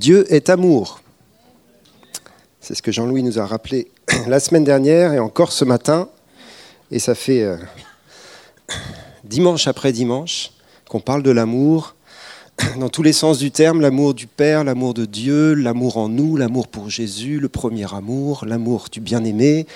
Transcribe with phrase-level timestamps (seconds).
[0.00, 1.02] Dieu est amour.
[2.58, 3.90] C'est ce que Jean-Louis nous a rappelé
[4.28, 6.08] la semaine dernière et encore ce matin.
[6.90, 7.58] Et ça fait euh,
[9.24, 10.52] dimanche après dimanche
[10.88, 11.96] qu'on parle de l'amour
[12.78, 16.34] dans tous les sens du terme, l'amour du Père, l'amour de Dieu, l'amour en nous,
[16.34, 19.66] l'amour pour Jésus, le premier amour, l'amour du bien-aimé,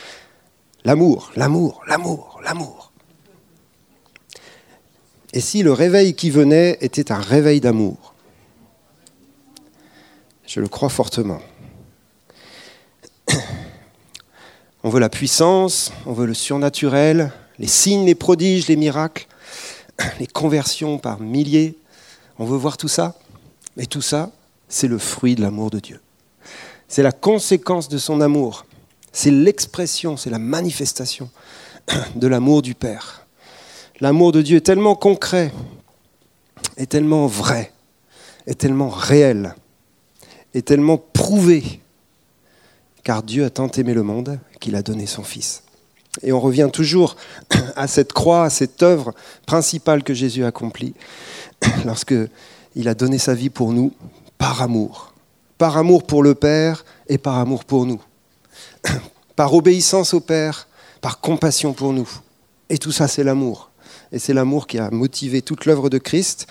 [0.87, 2.93] l'amour, l'amour, l'amour, l'amour.
[5.35, 8.14] Et si le réveil qui venait était un réveil d'amour
[10.47, 11.41] Je le crois fortement.
[14.83, 19.27] On veut la puissance, on veut le surnaturel, les signes, les prodiges, les miracles,
[20.21, 21.79] les conversions par milliers,
[22.39, 23.15] on veut voir tout ça
[23.77, 24.31] Mais tout ça,
[24.69, 26.01] c'est le fruit de l'amour de Dieu.
[26.89, 28.67] C'est la conséquence de son amour.
[29.13, 31.31] C'est l'expression, c'est la manifestation
[32.17, 33.27] de l'amour du Père.
[34.01, 35.53] L'amour de Dieu est tellement concret,
[36.77, 37.73] est tellement vrai,
[38.47, 39.55] est tellement réel,
[40.55, 41.81] est tellement prouvé,
[43.03, 45.63] car Dieu a tant aimé le monde qu'il a donné son Fils.
[46.23, 47.17] Et on revient toujours
[47.77, 49.13] à cette croix, à cette œuvre
[49.47, 50.95] principale que Jésus a accomplie,
[51.85, 53.93] lorsqu'il a donné sa vie pour nous,
[54.39, 55.13] par amour.
[55.59, 58.01] Par amour pour le Père et par amour pour nous.
[59.37, 60.69] Par obéissance au Père,
[61.01, 62.09] par compassion pour nous.
[62.69, 63.71] Et tout ça, c'est l'amour.
[64.15, 66.47] Et c'est l'amour qui a motivé toute l'œuvre de Christ.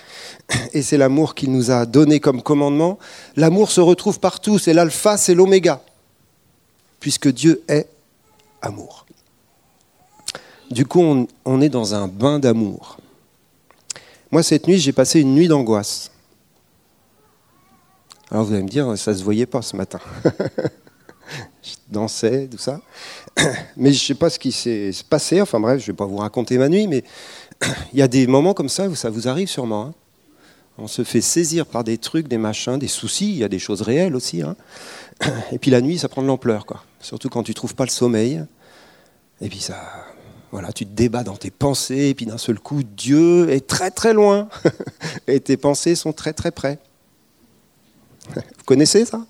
[0.74, 3.00] Et c'est l'amour qu'il nous a donné comme commandement.
[3.38, 4.60] L'amour se retrouve partout.
[4.60, 5.82] C'est l'alpha, c'est l'oméga.
[7.00, 7.88] Puisque Dieu est
[8.62, 9.06] amour.
[10.72, 12.98] Du coup, on, est dans un bain d'amour.
[14.30, 16.12] Moi, cette nuit, j'ai passé une nuit d'angoisse.
[18.30, 20.00] Alors vous allez me dire, ça ne se voyait pas ce matin.
[21.64, 22.82] je dansais, tout ça.
[23.78, 25.42] Mais je ne sais pas ce qui s'est passé.
[25.42, 27.04] Enfin bref, je ne vais pas vous raconter ma nuit, mais
[27.94, 29.86] il y a des moments comme ça où ça vous arrive sûrement.
[29.88, 29.94] Hein.
[30.78, 33.30] On se fait saisir par des trucs, des machins, des soucis.
[33.30, 34.42] Il y a des choses réelles aussi.
[34.42, 34.56] Hein.
[35.52, 36.66] Et puis la nuit, ça prend de l'ampleur.
[37.00, 38.44] Surtout quand tu trouves pas le sommeil.
[39.40, 39.78] Et puis ça,
[40.52, 43.92] voilà, tu te débats dans tes pensées, et puis d'un seul coup, Dieu est très
[43.92, 44.50] très loin,
[45.28, 46.78] et tes pensées sont très très près.
[48.36, 49.26] Vous connaissez ça?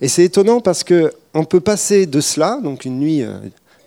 [0.00, 3.24] Et c'est étonnant parce que on peut passer de cela, donc une nuit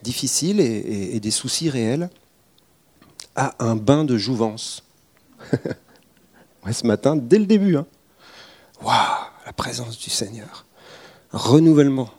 [0.01, 2.09] difficile et, des soucis réels,
[3.35, 4.83] à un bain de jouvence.
[6.71, 7.85] ce matin, dès le début, hein.
[8.81, 8.93] waouh,
[9.45, 10.65] la présence du Seigneur,
[11.31, 12.09] renouvellement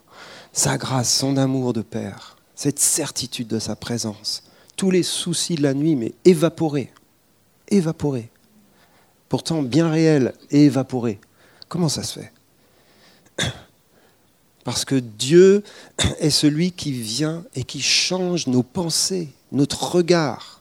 [0.53, 4.43] sa grâce, son amour de Père, cette certitude de sa présence,
[4.77, 6.93] tous les soucis de la nuit, mais évaporés,
[7.69, 8.31] évaporés.
[9.29, 11.21] Pourtant bien réels et évaporés.
[11.69, 12.33] Comment ça se fait?
[14.65, 15.63] Parce que Dieu
[16.21, 20.61] est celui qui vient et qui change nos pensées, notre regard.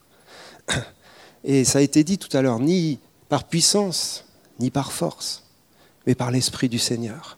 [1.46, 3.00] Et ça a été dit tout à l'heure, ni
[3.30, 4.26] par puissance,
[4.60, 5.44] ni par force,
[6.06, 7.38] mais par l'Esprit du Seigneur.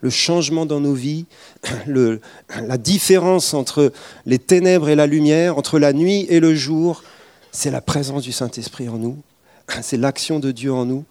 [0.00, 1.26] Le changement dans nos vies,
[1.86, 3.92] la différence entre
[4.26, 7.04] les ténèbres et la lumière, entre la nuit et le jour,
[7.52, 9.18] c'est la présence du Saint-Esprit en nous,
[9.82, 11.04] c'est l'action de Dieu en nous,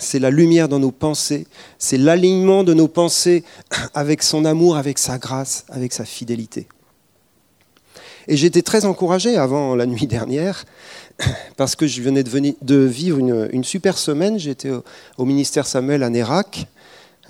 [0.00, 1.46] c'est la lumière dans nos pensées,
[1.78, 3.44] c'est l'alignement de nos pensées
[3.94, 6.68] avec son amour, avec sa grâce, avec sa fidélité.
[8.28, 10.64] Et j'étais très encouragé avant la nuit dernière,
[11.56, 14.38] parce que je venais de, vivre une, super semaine.
[14.38, 14.70] J'étais
[15.16, 16.66] au, ministère Samuel à Nérac,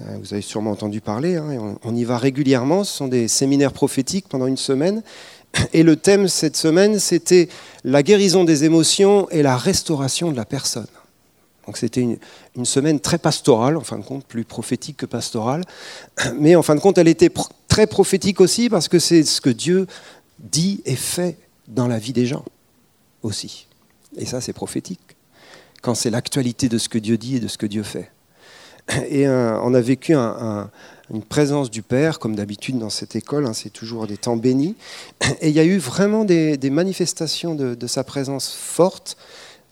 [0.00, 3.72] euh, vous avez sûrement entendu parler, hein, on, y va régulièrement, ce sont des séminaires
[3.72, 5.02] prophétiques pendant une semaine.
[5.72, 7.48] Et le thème cette semaine, c'était
[7.84, 10.86] la guérison des émotions et la restauration de la personne.
[11.70, 15.62] Donc c'était une, semaine très pastorale, en fin de compte, plus prophétique que pastorale.
[16.34, 17.30] Mais en fin de compte, elle était
[17.68, 19.86] très prophétique aussi parce que c'est ce que Dieu
[20.40, 21.38] dit et fait
[21.68, 22.44] dans la vie des gens
[23.22, 23.68] aussi.
[24.16, 24.98] Et ça, c'est prophétique.
[25.80, 28.10] Quand c'est l'actualité de ce que Dieu dit et de ce que Dieu fait.
[29.08, 33.52] Et euh, on a vécu une présence du Père, comme d'habitude dans cette école, hein,
[33.52, 34.74] c'est toujours des temps bénis.
[35.40, 39.16] Et il y a eu vraiment des, manifestations de, sa présence forte,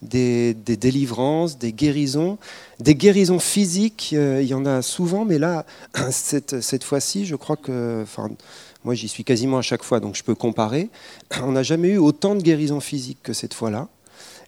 [0.03, 2.39] des, délivrances, des guérisons,
[2.81, 5.65] des guérisons physiques, euh, il y en a souvent, mais là,
[6.11, 8.01] cette, fois-ci, je crois que...
[8.03, 8.31] Enfin,
[8.85, 10.89] moi, j'y suis quasiment à chaque fois, donc je peux comparer.
[11.43, 13.89] On n'a jamais eu autant de guérisons physiques que cette fois-là.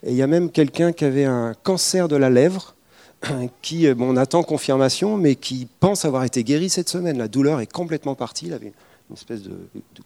[0.03, 2.75] Et il y a même quelqu'un qui avait un cancer de la lèvre,
[3.63, 7.19] qui, euh, bon, on attend confirmation, mais qui pense avoir été guéri cette semaine.
[7.19, 8.47] La douleur est complètement partie.
[8.47, 8.73] Il avait
[9.11, 9.59] une espèce de,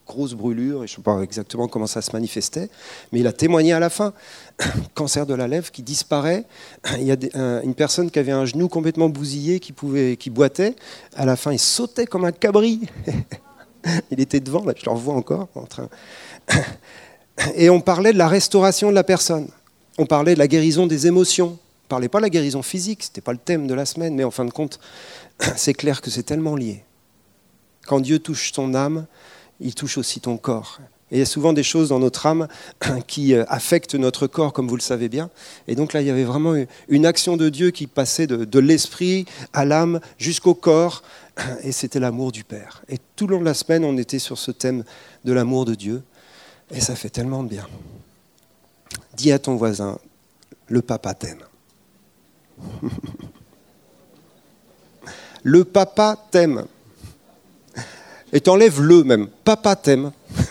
[0.07, 2.71] grosse brûlure, et je ne sais pas exactement comment ça se manifestait,
[3.13, 4.13] mais il a témoigné à la fin.
[4.95, 6.45] Cancer de la lèvre qui disparaît.
[6.99, 10.75] Il y a une personne qui avait un genou complètement bousillé, qui, pouvait, qui boitait.
[11.17, 12.81] À la fin, il sautait comme un cabri.
[14.11, 15.89] il était devant, je le revois encore en train.
[17.57, 19.49] Et on parlait de la restauration de la personne.
[19.99, 23.09] On parlait de la guérison des émotions ne parlait pas de la guérison physique, ce
[23.09, 24.81] n'était pas le thème de la semaine, mais en fin de compte,
[25.57, 26.83] c'est clair que c'est tellement lié.
[27.87, 29.07] Quand Dieu touche ton âme,
[29.61, 30.81] il touche aussi ton corps.
[31.11, 32.49] Et il y a souvent des choses dans notre âme
[33.07, 35.31] qui euh, affectent notre corps, comme vous le savez bien.
[35.69, 36.55] Et donc là, il y avait vraiment
[36.89, 41.03] une action de Dieu qui passait de, l'esprit à l'âme jusqu'au corps.
[41.63, 42.83] Et c'était l'amour du Père.
[42.89, 44.83] Et tout le long de la semaine, on était sur ce thème
[45.25, 46.03] de l'amour de Dieu.
[46.71, 47.67] Et ça fait tellement de bien.
[49.17, 49.99] Dis à ton voisin,
[50.67, 51.45] le papa t'aime.
[55.43, 56.65] le papa t'aime.
[58.35, 59.29] Et t'enlèves le même.
[59.45, 60.11] Papa t'aime.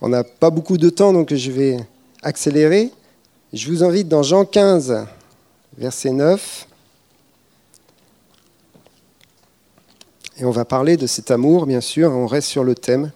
[0.00, 1.76] On n'a pas beaucoup de temps, donc je vais
[2.24, 2.90] accélérer.
[3.52, 5.06] Je vous invite dans Jean 15,
[5.78, 6.66] verset 9.
[10.38, 13.12] Et on va parler de cet amour, bien sûr, on reste sur le thème.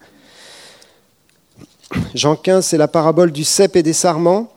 [2.13, 4.49] Jean 15, c'est la parabole du cep et des sarments.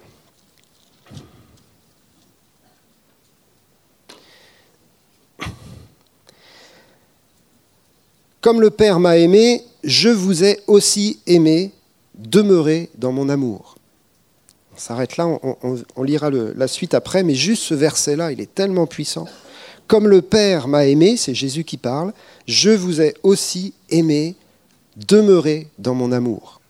[8.51, 11.71] Comme le Père m'a aimé, je vous ai aussi aimé,
[12.17, 13.77] demeurez dans mon amour.
[14.75, 18.89] On s'arrête là, on, lira la suite après, mais juste ce verset-là, il est tellement
[18.89, 19.29] puissant.
[19.87, 22.13] Comme le Père m'a aimé, c'est Jésus qui parle,
[22.49, 24.35] je vous ai aussi aimé,
[24.97, 26.61] demeurez dans mon amour.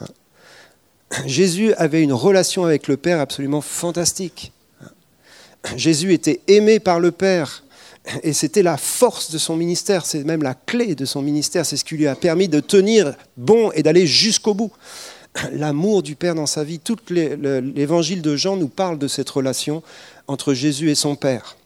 [0.00, 0.06] Hein?
[1.26, 4.50] Jésus avait une relation avec le Père absolument fantastique.
[4.82, 4.88] Hein?
[5.76, 7.61] Jésus était aimé par le Père.
[8.22, 11.76] Et c'était la force de son ministère, c'est même la clé de son ministère, c'est
[11.76, 14.72] ce qui lui a permis de tenir bon et d'aller jusqu'au bout.
[15.52, 19.82] L'amour du Père dans sa vie, tout l'évangile de Jean nous parle de cette relation
[20.26, 21.56] entre Jésus et son Père.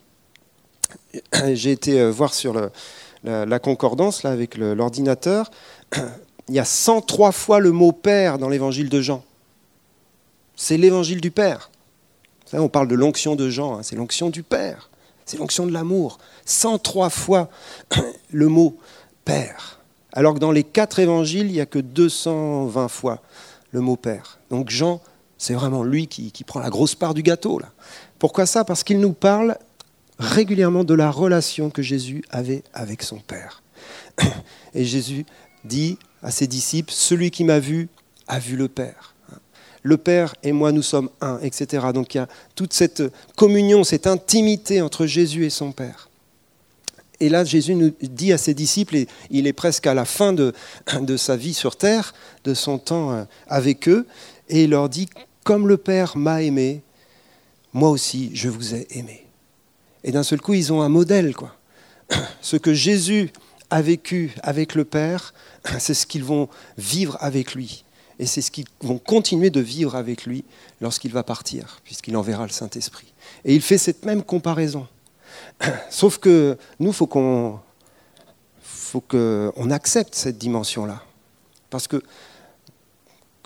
[1.52, 2.54] J'ai été euh, voir sur
[3.24, 5.50] la, concordance là, avec l'ordinateur,
[6.48, 9.24] il y a 103 fois le mot Père dans l'évangile de Jean.
[10.54, 11.70] C'est l'évangile du Père.
[12.52, 14.90] On parle de l'onction de Jean, hein, c'est l'onction du Père.
[15.26, 16.18] C'est l'onction de l'amour.
[16.44, 17.50] 103 fois
[18.30, 18.78] le mot
[19.24, 19.80] Père.
[20.12, 23.20] Alors que dans les quatre évangiles, il n'y a que 220 fois
[23.72, 24.38] le mot Père.
[24.50, 25.00] Donc Jean,
[25.36, 27.60] c'est vraiment lui qui, prend la grosse part du gâteau.
[28.20, 28.64] Pourquoi ça?
[28.64, 29.58] Parce qu'il nous parle
[30.18, 33.62] régulièrement de la relation que Jésus avait avec son Père.
[34.74, 35.26] Et Jésus
[35.64, 37.88] dit à ses disciples, Celui qui m'a vu
[38.28, 39.15] a vu le Père
[39.86, 41.86] le Père et moi, nous sommes un, etc.
[41.94, 43.04] Donc il y a toute cette
[43.36, 46.10] communion, cette intimité entre Jésus et son Père.
[47.20, 50.32] Et là, Jésus nous dit à ses disciples, et il est presque à la fin
[50.32, 50.52] de,
[51.16, 54.06] sa vie sur terre, de son temps euh, avec eux,
[54.48, 55.08] et il leur dit,
[55.44, 56.82] comme le Père m'a aimé,
[57.72, 59.24] moi aussi, je vous ai aimé.
[60.02, 61.56] Et d'un seul coup, ils ont un modèle, quoi.
[62.42, 63.30] Ce que Jésus
[63.70, 65.32] a vécu avec le Père,
[65.78, 67.84] c'est ce qu'ils vont vivre avec lui.
[68.18, 70.44] Et c'est ce qu'ils vont continuer de vivre avec lui
[70.80, 73.12] lorsqu'il va partir, puisqu'il enverra le Saint-Esprit.
[73.44, 74.86] Et il fait cette même comparaison.
[75.90, 77.60] Sauf que nous, il faut qu'on
[79.70, 81.02] accepte cette dimension-là.
[81.68, 82.02] Parce que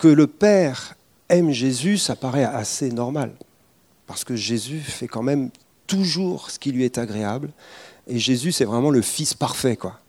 [0.01, 0.95] que le Père
[1.29, 3.33] aime Jésus, ça paraît assez normal.
[4.07, 5.51] Parce que Jésus fait quand même
[5.85, 7.51] toujours ce qui lui est agréable.
[8.07, 9.77] Et Jésus, c'est vraiment le Fils parfait.
[9.77, 9.99] quoi.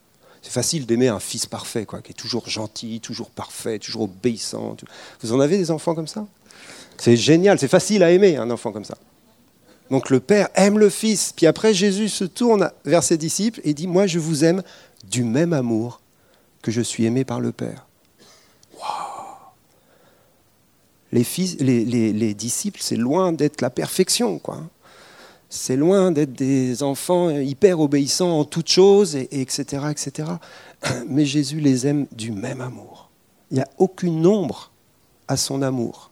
[0.43, 4.77] C'est facile d'aimer un fils parfait, quoi, qui est toujours gentil, toujours parfait, toujours obéissant.
[5.22, 6.27] Vous en avez des enfants comme ça?
[6.99, 8.99] C'est génial, c'est facile à aimer un enfant comme ça.
[9.91, 11.32] Donc le Père aime le Fils.
[11.32, 14.63] Puis après, Jésus se tourne vers ses disciples et dit, moi je vous aime
[15.05, 16.01] du même amour
[16.61, 17.87] que je suis aimé par le Père.
[21.13, 24.39] Les, fils, les, les disciples, c'est loin d'être la perfection.
[24.39, 24.63] quoi
[25.55, 30.31] c'est loin d'être des enfants hyper obéissants en toutes choses, et, etc., etc.
[31.06, 33.11] Mais Jésus les aime du même amour.
[33.51, 34.71] Il n'y a aucune ombre
[35.29, 36.11] à son amour.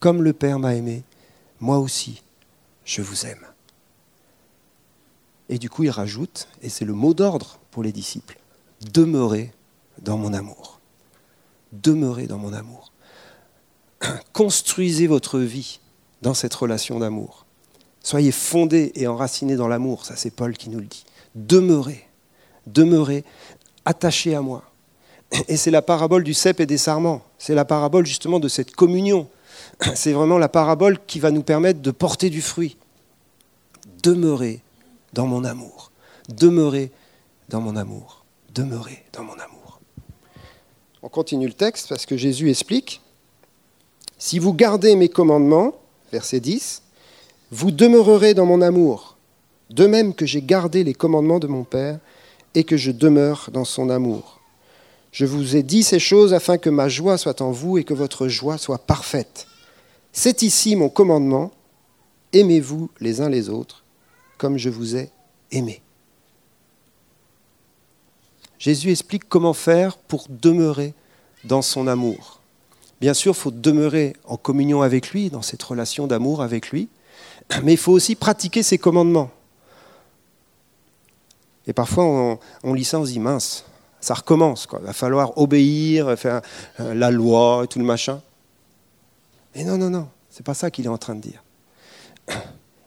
[0.00, 1.02] Comme le Père m'a aimé,
[1.60, 2.22] moi aussi,
[2.86, 3.44] je vous aime.
[5.50, 8.38] Et du coup, il rajoute, et c'est le mot d'ordre pour les disciples,
[8.94, 9.52] demeurez
[10.00, 10.80] dans mon amour.
[11.72, 12.92] Demeurez dans mon amour.
[14.32, 15.80] Construisez votre vie
[16.22, 17.44] dans cette relation d'amour.
[18.02, 21.04] Soyez fondés et enracinés dans l'amour, ça c'est Paul qui nous le dit.
[21.34, 22.06] Demeurez,
[22.66, 23.24] demeurez
[23.84, 24.64] attachés à moi.
[25.48, 27.22] Et c'est la parabole du cep et des sarments.
[27.38, 29.28] C'est la parabole justement de cette communion.
[29.94, 32.76] C'est vraiment la parabole qui va nous permettre de porter du fruit.
[34.02, 34.60] Demeurez
[35.12, 35.90] dans mon amour.
[36.28, 36.90] Demeurez
[37.48, 38.24] dans mon amour.
[38.54, 39.80] Demeurez dans mon amour.
[41.02, 43.00] On continue le texte parce que Jésus explique.
[44.18, 45.74] Si vous gardez mes commandements,
[46.12, 46.82] verset 10,
[47.52, 49.18] vous demeurerez dans mon amour,
[49.68, 51.98] de même que j'ai gardé les commandements de mon Père
[52.54, 54.40] et que je demeure dans son amour.
[55.12, 57.92] Je vous ai dit ces choses afin que ma joie soit en vous et que
[57.92, 59.46] votre joie soit parfaite.
[60.14, 61.52] C'est ici mon commandement.
[62.32, 63.84] Aimez-vous les uns les autres
[64.38, 65.10] comme je vous ai
[65.50, 65.82] aimé.
[68.58, 70.94] Jésus explique comment faire pour demeurer
[71.44, 72.40] dans son amour.
[73.02, 76.88] Bien sûr, il faut demeurer en communion avec lui, dans cette relation d'amour avec lui,
[77.62, 79.30] mais il faut aussi pratiquer ses commandements.
[81.66, 83.64] Et parfois, on, lit ça, on se dit, mince,
[84.00, 84.66] ça recommence.
[84.66, 84.80] Quoi.
[84.82, 86.42] Il va falloir obéir, faire
[86.80, 88.20] euh, la loi tout le machin.
[89.54, 91.42] Mais non, non, non, c'est pas ça qu'il est en train de dire.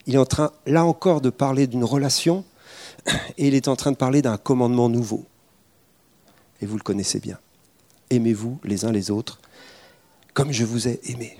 [0.07, 2.43] Il est en train, là encore, de parler d'une relation
[3.37, 5.25] et il est en train de parler d'un commandement nouveau.
[6.61, 7.39] Et vous le connaissez bien.
[8.09, 9.39] Aimez-vous les uns les autres
[10.35, 11.37] comme je vous ai aimé.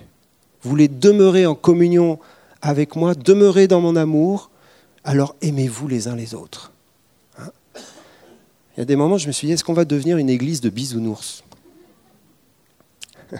[0.62, 2.17] Vous voulez demeurer en communion
[2.66, 4.50] avec moi, demeurer dans mon amour,
[5.04, 6.72] alors aimez-vous les uns les autres.
[7.38, 7.52] Hein
[8.76, 10.62] Il y a des moments, je me suis dit, est-ce qu'on va devenir une église
[10.62, 11.44] de bisounours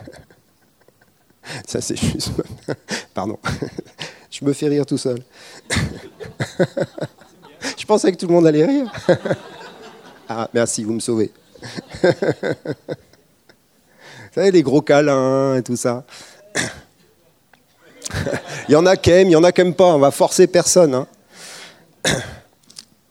[1.67, 2.34] Ça, c'est juste.
[3.15, 3.39] Pardon.
[4.32, 5.20] Je me fais rire tout seul.
[7.77, 8.91] Je pensais que tout le monde allait rire.
[10.27, 11.32] Ah, merci, vous me sauvez.
[12.03, 12.10] Vous
[14.34, 16.03] savez, les gros câlins et tout ça.
[18.69, 19.93] il y en a qui aiment, il y en a qui n'aiment pas.
[19.95, 20.93] On va forcer personne.
[20.93, 21.07] Hein.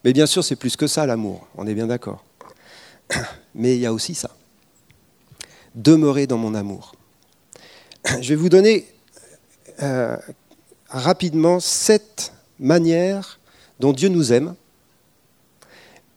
[0.05, 1.47] Mais bien sûr, c'est plus que ça, l'amour.
[1.57, 2.25] On est bien d'accord.
[3.55, 4.31] Mais il y a aussi ça.
[5.75, 6.95] Demeurer dans mon amour.
[8.21, 8.87] Je vais vous donner
[9.83, 10.17] euh,
[10.89, 13.41] rapidement sept manières
[13.81, 14.55] dont Dieu nous aime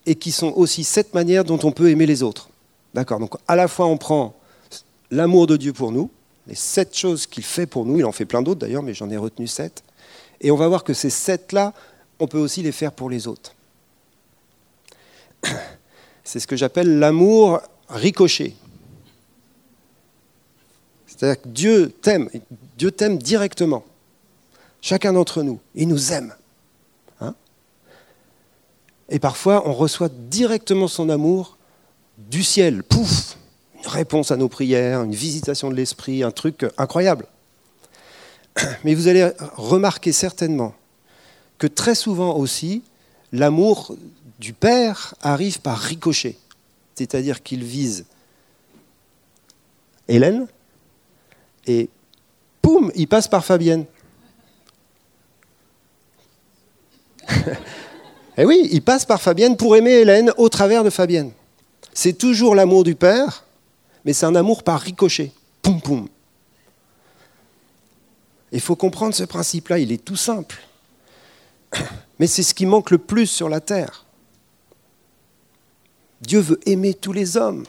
[0.05, 2.49] et qui sont aussi sept manières dont on peut aimer les autres.
[2.93, 4.35] D'accord Donc à la fois on prend
[5.11, 6.09] l'amour de Dieu pour nous,
[6.47, 9.09] les sept choses qu'il fait pour nous, il en fait plein d'autres d'ailleurs, mais j'en
[9.09, 9.83] ai retenu sept,
[10.41, 11.73] et on va voir que ces sept-là,
[12.19, 13.53] on peut aussi les faire pour les autres.
[16.23, 18.53] C'est ce que j'appelle l'amour ricochet.
[21.05, 22.29] C'est-à-dire que Dieu t'aime,
[22.77, 23.83] Dieu t'aime directement.
[24.81, 26.33] Chacun d'entre nous, il nous aime.
[27.21, 27.33] Hein?
[29.09, 31.57] Et parfois, on reçoit directement son amour
[32.17, 32.83] du ciel.
[32.83, 33.36] Pouf
[33.87, 37.25] réponse à nos prières, une visitation de l'esprit, un truc incroyable.
[38.83, 40.73] Mais vous allez remarquer certainement
[41.57, 42.83] que très souvent aussi,
[43.31, 43.95] l'amour
[44.39, 46.37] du Père arrive par ricochet.
[46.95, 48.05] C'est-à-dire qu'il vise
[50.07, 50.47] Hélène
[51.65, 51.89] et
[52.61, 53.85] poum, il passe par Fabienne.
[58.39, 61.31] Eh oui, il passe par Fabienne pour aimer Hélène au travers de Fabienne.
[61.91, 63.46] C'est toujours l'amour du Père,
[64.07, 65.33] mais c'est un amour par ricochet.
[65.61, 66.07] Poum, poum.
[68.53, 70.55] Il faut comprendre ce principe-là, il est tout simple.
[72.17, 74.05] Mais c'est ce qui manque le plus sur la terre.
[76.21, 77.65] Dieu veut aimer tous les hommes.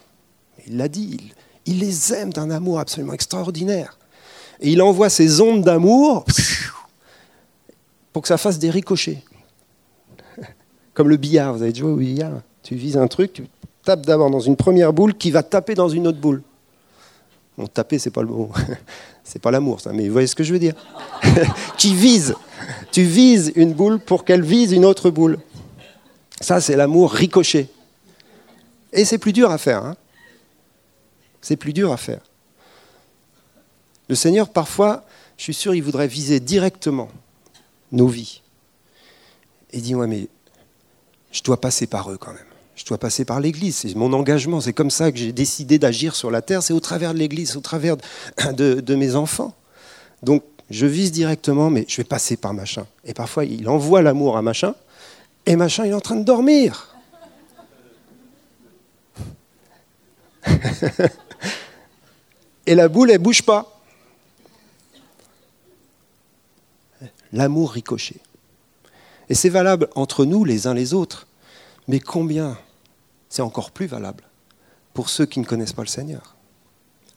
[0.68, 1.32] Il l'a dit,
[1.66, 3.98] il les aime d'un amour absolument extraordinaire.
[4.60, 6.24] Et il envoie ces ondes d'amour
[8.12, 9.24] pour que ça fasse des ricochets.
[10.94, 13.48] Comme le billard, vous avez joué au billard Tu vises un truc, tu
[13.88, 16.42] tapes d'abord dans une première boule qui va taper dans une autre boule.
[17.56, 18.52] Bon, taper, c'est pas le mot.
[19.24, 20.72] C'est pas l'amour, ça, mais vous voyez ce que je veux dire.
[21.76, 22.34] qui vise.
[22.90, 25.38] Tu vises une boule pour qu'elle vise une autre boule.
[26.40, 27.68] Ça, c'est l'amour ricochet.
[28.94, 29.84] Et c'est plus dur à faire.
[29.84, 29.96] Hein.
[31.42, 32.20] c'est plus dur à faire.
[34.08, 35.04] Le Seigneur, parfois,
[35.36, 37.10] je suis sûr, il voudrait viser directement
[37.92, 38.40] nos vies.
[39.72, 40.26] Et dit, ouais, mais
[41.32, 42.47] je dois passer par eux quand même.
[42.78, 43.78] Je dois passer par l'Église.
[43.78, 44.60] C'est mon engagement.
[44.60, 46.62] C'est comme ça que j'ai décidé d'agir sur la terre.
[46.62, 47.96] C'est au travers de l'Église, au travers
[48.52, 49.52] de, mes enfants.
[50.22, 52.86] Donc, je vise directement, mais je vais passer par machin.
[53.04, 54.76] Et parfois, il envoie l'amour à machin,
[55.44, 56.94] et machin, il est en train de dormir.
[62.66, 63.80] et la boule, elle bouge pas.
[67.32, 68.20] L'amour ricochet.
[69.28, 71.26] Et c'est valable entre nous les uns les autres.
[71.88, 72.56] Mais combien
[73.28, 74.24] c'est encore plus valable
[74.94, 76.34] pour ceux qui ne connaissent pas le Seigneur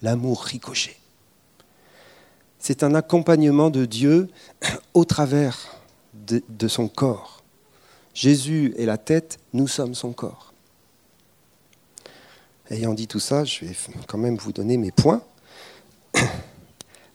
[0.02, 0.98] L'amour ricochet.
[2.58, 4.30] C'est un accompagnement de Dieu
[4.94, 5.76] au travers
[6.14, 7.44] de, son corps.
[8.14, 10.54] Jésus est la tête, nous sommes son corps.
[12.70, 13.76] Ayant dit tout ça, je vais
[14.08, 15.22] quand même vous donner mes points.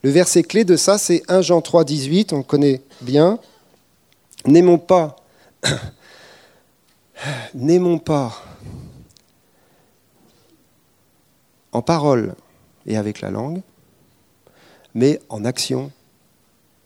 [0.02, 3.38] Le verset clé de ça, c'est 1 Jean 3, 18, on connaît bien.
[4.44, 5.16] N'aimons pas,
[7.54, 8.32] n'aimons pas
[11.76, 12.34] en parole
[12.86, 13.60] et avec la langue,
[14.94, 15.92] mais en action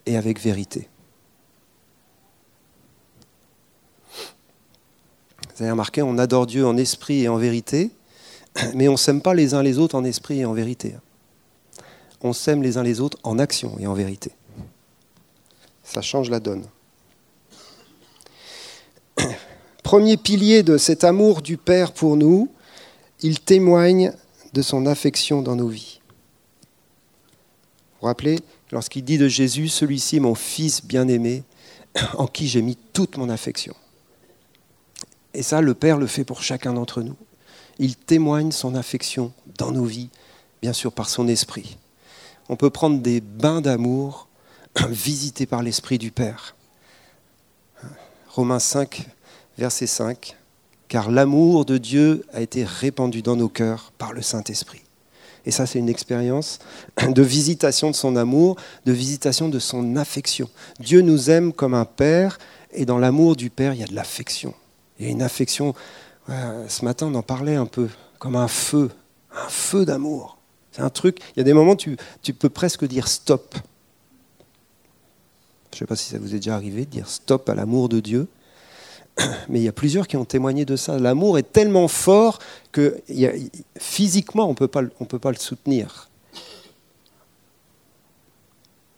[0.04, 0.88] et avec vérité.
[5.54, 7.92] Vous avez remarqué, on adore Dieu en esprit et en vérité.
[8.74, 10.96] Mais on ne s'aime pas les uns les autres en esprit et en vérité.
[12.22, 14.32] On s'aime les uns les autres en action et en vérité.
[15.84, 16.64] Ça change la donne.
[19.84, 22.50] Premier pilier de cet amour du Père pour nous,
[23.20, 24.14] il témoigne
[24.52, 26.00] de son affection dans nos vies.
[27.92, 28.40] Vous vous rappelez,
[28.72, 31.44] lorsqu'il dit de Jésus, celui-ci est mon Fils bien-aimé,
[32.14, 33.74] en qui j'ai mis toute mon affection.
[35.34, 37.16] Et ça, le Père le fait pour chacun d'entre nous.
[37.78, 40.08] Il témoigne son affection dans nos vies,
[40.62, 41.76] bien sûr par son esprit.
[42.48, 44.28] On peut prendre des bains d'amour
[44.88, 46.56] visités par l'esprit du Père.
[48.28, 49.06] Romains 5,
[49.58, 50.36] verset 5.
[50.90, 54.82] Car l'amour de Dieu a été répandu dans nos cœurs par le Saint-Esprit.
[55.46, 56.58] Et ça, c'est une expérience
[57.08, 58.56] de visitation de son amour,
[58.86, 60.50] de visitation de son affection.
[60.80, 62.38] Dieu nous aime comme un Père,
[62.72, 64.52] et dans l'amour du Père, il y a de l'affection.
[64.98, 65.76] Il y a une affection,
[66.28, 68.90] ce matin on en parlait un peu, comme un feu,
[69.32, 70.38] un feu d'amour.
[70.72, 73.54] C'est un truc, il y a des moments tu, tu peux presque dire stop.
[75.70, 77.88] Je ne sais pas si ça vous est déjà arrivé de dire stop à l'amour
[77.88, 78.26] de Dieu,
[79.48, 80.98] mais il y a plusieurs qui ont témoigné de ça.
[80.98, 82.38] L'amour est tellement fort
[82.72, 83.00] que
[83.78, 84.68] physiquement, on ne peut
[85.18, 86.08] pas le soutenir.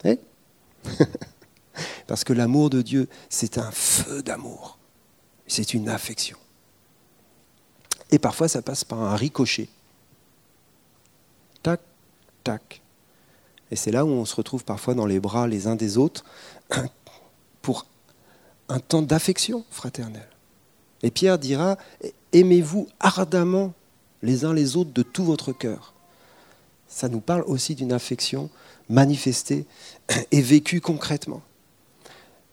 [0.04, 0.18] Eh
[2.06, 4.78] Parce que l'amour de Dieu, c'est un feu d'amour.
[5.46, 6.36] C'est une affection.
[8.10, 9.68] Et parfois, ça passe par un ricochet.
[11.62, 11.80] Tac,
[12.44, 12.82] tac.
[13.70, 16.24] Et c'est là où on se retrouve parfois dans les bras les uns des autres
[17.62, 17.86] pour
[18.72, 20.28] un temps d'affection fraternelle.
[21.02, 21.76] Et Pierre dira,
[22.32, 23.74] aimez-vous ardemment
[24.22, 25.92] les uns les autres de tout votre cœur.
[26.88, 28.48] Ça nous parle aussi d'une affection
[28.88, 29.66] manifestée
[30.30, 31.42] et vécue concrètement.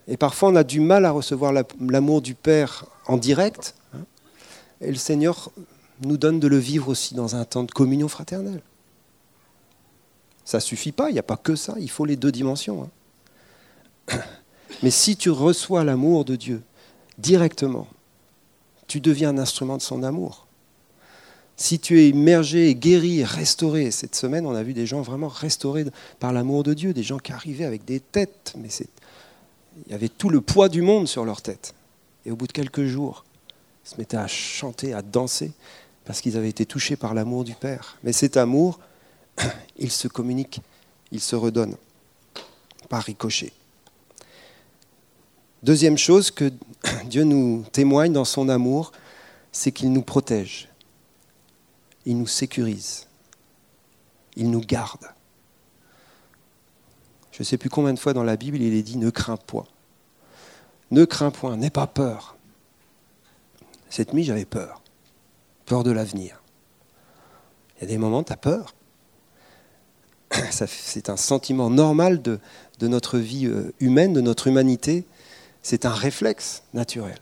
[0.08, 3.76] Et parfois, on a du mal à recevoir l'amour du Père en direct.
[3.94, 4.04] Hein.
[4.82, 5.52] Et le Seigneur
[6.02, 8.62] nous donne de le vivre aussi dans un temps de communion fraternelle.
[10.44, 12.90] Ça ne suffit pas, il n'y a pas que ça, il faut les deux dimensions.
[14.84, 16.62] Mais si tu reçois l'amour de Dieu
[17.18, 17.88] directement,
[18.88, 20.48] tu deviens un instrument de son amour.
[21.58, 25.86] Si tu es immergé, guéri, restauré, cette semaine, on a vu des gens vraiment restaurés
[26.20, 28.70] par l'amour de Dieu, des gens qui arrivaient avec des têtes, mais
[29.86, 31.74] il y avait tout le poids du monde sur leur tête.
[32.26, 33.26] Et au bout de quelques jours,
[33.86, 35.52] ils se mettaient à chanter, à danser,
[36.06, 37.98] parce qu'ils avaient été touchés par l'amour du Père.
[38.04, 38.80] Mais cet amour,
[39.78, 40.62] il se communique,
[41.12, 41.76] il se redonne
[42.88, 43.52] par ricochet.
[45.64, 46.52] Deuxième chose que
[47.06, 48.92] Dieu nous témoigne dans son amour,
[49.52, 50.70] c'est qu'il nous protège,
[52.06, 53.08] il nous sécurise,
[54.36, 55.06] il nous garde.
[57.32, 59.38] Je ne sais plus combien de fois dans la Bible il est dit ne crains
[59.38, 59.66] point.
[60.92, 62.36] Ne crains point, n'aie pas peur.
[63.90, 64.82] Cette nuit, j'avais peur.
[65.66, 66.42] Peur de l'avenir.
[67.78, 68.76] Il y a des moments, tu as peur.
[70.52, 72.40] C'est un sentiment normal de,
[72.82, 75.06] notre vie euh, humaine, de notre humanité.
[75.62, 77.20] C'est un réflexe naturel.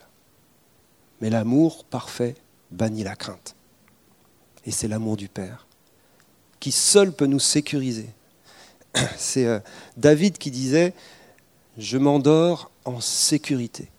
[1.22, 2.36] Mais l'amour parfait
[2.72, 3.56] bannit la crainte.
[4.66, 5.68] Et c'est l'amour du Père
[6.60, 8.10] qui seul peut nous sécuriser.
[9.18, 9.60] C'est euh,
[9.96, 10.94] David qui disait,
[11.78, 13.90] je m'endors en sécurité.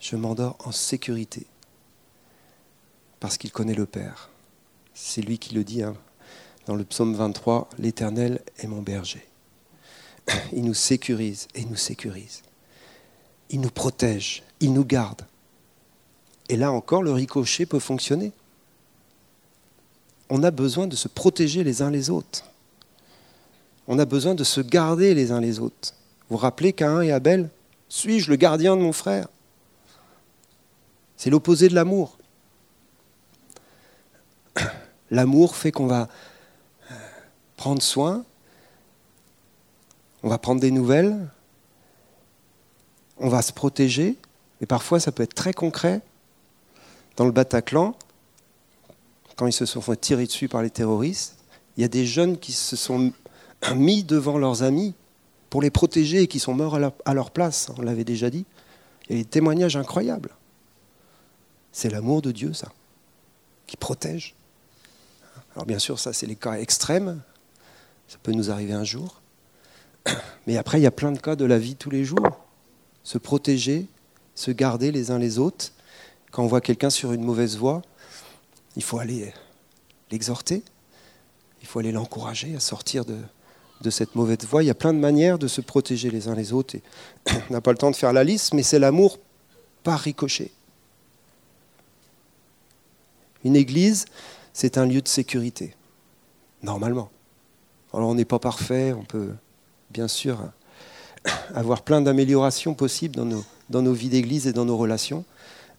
[0.00, 1.46] Je m'endors en sécurité
[3.20, 4.30] parce qu'il connaît le Père.
[4.94, 5.96] C'est lui qui le dit hein,
[6.66, 9.26] dans le psaume 23, L'Éternel est mon berger.
[10.52, 12.42] il nous sécurise et nous sécurise.
[13.50, 15.22] Il nous protège, il nous garde.
[16.48, 18.32] Et là encore, le ricochet peut fonctionner.
[20.30, 22.44] On a besoin de se protéger les uns les autres.
[23.86, 25.94] On a besoin de se garder les uns les autres.
[26.28, 27.48] Vous vous rappelez Cain et Abel
[27.88, 29.28] Suis-je le gardien de mon frère?
[31.16, 32.18] C'est l'opposé de l'amour.
[35.10, 36.08] L'amour fait qu'on va
[37.56, 38.24] prendre soin,
[40.22, 41.28] on va prendre des nouvelles,
[43.18, 44.16] on va se protéger,
[44.60, 46.00] et parfois ça peut être très concret.
[47.16, 47.96] Dans le Bataclan,
[49.36, 51.36] quand ils se sont fait tirer dessus par les terroristes,
[51.76, 53.12] il y a des jeunes qui se sont
[53.74, 54.94] mis devant leurs amis
[55.50, 58.44] pour les protéger et qui sont morts à leur, place, on l'avait déjà dit.
[59.08, 60.30] Il y a des témoignages incroyables.
[61.72, 62.72] C'est l'amour de Dieu, ça,
[63.66, 64.34] qui protège.
[65.54, 67.20] Alors bien sûr, ça, c'est les cas extrêmes.
[68.08, 69.20] Ça peut nous arriver un jour.
[70.46, 72.44] Mais après, il y a plein de cas de la vie tous les jours.
[73.04, 73.86] Se protéger,
[74.34, 75.72] se garder les uns les autres.
[76.30, 77.82] Quand on voit quelqu'un sur une mauvaise voie,
[78.76, 79.32] il faut aller
[80.10, 80.62] l'exhorter,
[81.60, 83.16] il faut aller l'encourager à sortir de,
[83.80, 84.62] de cette mauvaise voie.
[84.62, 86.76] Il y a plein de manières de se protéger les uns les autres.
[87.50, 89.18] On n'a pas le temps de faire la liste, mais c'est l'amour
[89.82, 90.50] par ricochet.
[93.44, 94.06] Une église,
[94.52, 95.74] c'est un lieu de sécurité,
[96.62, 97.10] normalement.
[97.94, 99.30] Alors on n'est pas parfait, on peut
[99.90, 100.38] bien sûr
[101.54, 105.24] avoir plein d'améliorations possibles dans nos, dans nos vies d'église et dans nos relations,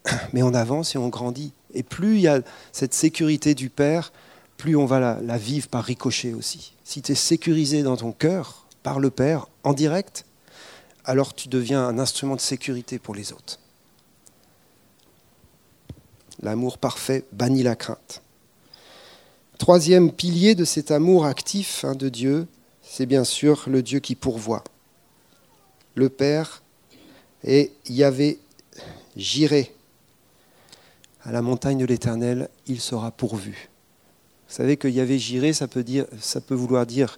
[0.32, 1.52] mais on avance et on grandit.
[1.74, 2.40] Et plus il y a
[2.72, 4.12] cette sécurité du Père,
[4.56, 6.74] plus on va la, vivre par ricochet aussi.
[6.84, 10.24] Si tu es sécurisé dans ton cœur par le Père, en direct,
[11.04, 13.58] alors tu deviens un instrument de sécurité pour les autres.
[16.42, 18.22] L'amour parfait bannit la crainte.
[19.58, 22.46] Troisième pilier de cet amour actif hein, de Dieu,
[22.90, 24.64] c'est bien sûr le Dieu qui pourvoit.
[25.94, 26.64] Le Père
[27.44, 28.40] et Yahvé
[29.16, 29.72] Jiré.
[31.22, 33.68] À la montagne de l'Éternel, il sera pourvu.
[34.48, 37.16] Vous savez que Yahvé Jiré, ça peut, dire, ça peut vouloir dire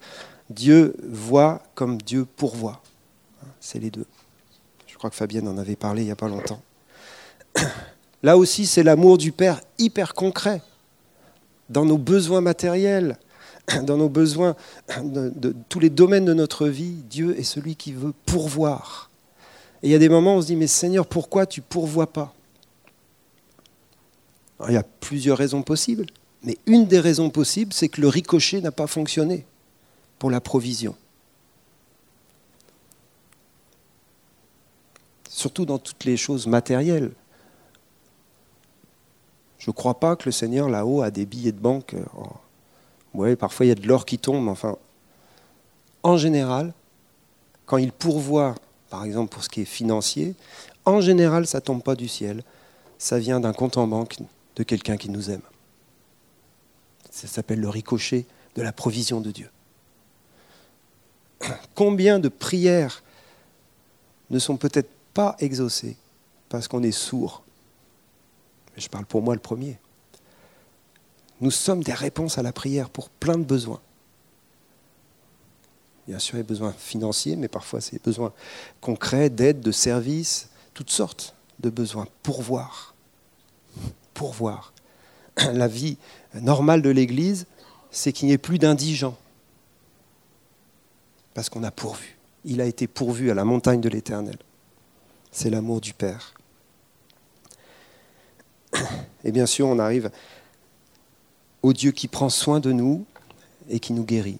[0.50, 2.82] Dieu voit comme Dieu pourvoit.
[3.58, 4.06] C'est les deux.
[4.86, 6.60] Je crois que Fabienne en avait parlé il n'y a pas longtemps.
[8.22, 10.60] Là aussi, c'est l'amour du Père hyper concret,
[11.70, 13.16] dans nos besoins matériels,
[13.82, 14.56] dans nos besoins
[15.02, 16.94] de, tous les domaines de notre vie.
[17.08, 19.10] Dieu est celui qui veut pourvoir.
[19.82, 22.12] Et il y a des moments où on se dit, mais Seigneur, pourquoi tu pourvois
[22.12, 22.34] pas?
[24.68, 26.06] Il y a plusieurs raisons possibles,
[26.44, 29.44] mais une des raisons possibles, c'est que le ricochet n'a pas fonctionné
[30.20, 30.94] pour la provision.
[35.28, 37.10] Surtout dans toutes les choses matérielles.
[39.58, 41.96] Je ne crois pas que le Seigneur là-haut a des billets de banque.
[43.14, 44.76] Oui, parfois il y a de l'or qui tombe, enfin,
[46.02, 46.72] en général,
[47.66, 48.54] quand il pourvoit
[48.90, 50.34] par exemple pour ce qui est financier,
[50.84, 52.42] en général, ça ne tombe pas du ciel.
[52.98, 54.18] Ça vient d'un compte en banque
[54.56, 55.42] de quelqu'un qui nous aime.
[57.10, 59.50] Ça s'appelle le ricochet de la provision de Dieu.
[61.74, 63.02] Combien de prières
[64.30, 65.96] ne sont peut-être pas exaucées
[66.48, 67.42] parce qu'on est sourd?
[68.76, 69.78] Je parle pour moi le premier.
[71.42, 73.80] Nous sommes des réponses à la prière pour plein de besoins.
[76.06, 78.32] Bien sûr, a besoins financiers, mais parfois c'est des besoins
[78.80, 82.06] concrets, d'aide, de services, toutes sortes de besoins.
[82.22, 82.94] Pourvoir.
[84.14, 84.72] Pourvoir.
[85.52, 85.98] La vie
[86.34, 87.46] normale de l'Église,
[87.90, 89.18] c'est qu'il n'y ait plus d'indigents.
[91.34, 92.18] Parce qu'on a pourvu.
[92.44, 94.36] Il a été pourvu à la montagne de l'Éternel.
[95.32, 96.34] C'est l'amour du Père.
[99.24, 100.08] Et bien sûr, on arrive
[101.62, 103.04] au Dieu qui prend soin de nous
[103.68, 104.38] et qui nous guérit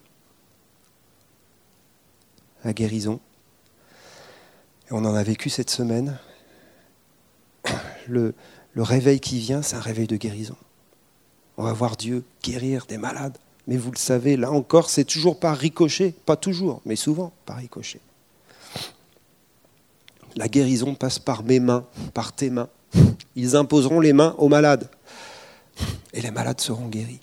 [2.65, 3.21] la guérison.
[4.89, 6.19] Et on en a vécu cette semaine.
[8.09, 8.35] Le,
[8.75, 10.57] le réveil qui vient, c'est un réveil de guérison.
[11.57, 13.39] On va voir Dieu guérir des malades.
[13.67, 16.15] Mais vous le savez, là encore, c'est toujours par ricochet.
[16.27, 18.01] Pas toujours, mais souvent par ricochet.
[20.35, 22.69] La guérison passe par mes mains, par tes mains.
[23.37, 24.91] Ils imposeront les mains aux malades.
[26.13, 27.21] Et les malades seront guéris.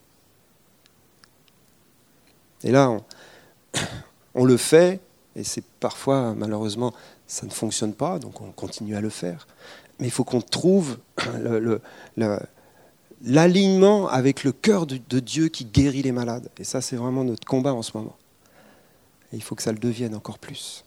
[2.64, 2.98] Et là,
[4.34, 5.00] on, le fait
[5.36, 6.94] et c'est parfois, malheureusement,
[7.28, 9.48] ça ne fonctionne pas, donc on continue à le faire.
[10.00, 10.98] Mais il faut qu'on trouve
[13.24, 16.50] l'alignement avec le cœur de, Dieu qui guérit les malades.
[16.58, 18.16] Et ça, c'est vraiment notre combat en ce moment.
[19.32, 20.84] Et il faut que ça le devienne encore plus.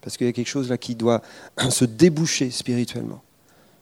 [0.00, 1.22] Parce qu'il y a quelque chose là qui doit
[1.70, 3.22] se déboucher spirituellement,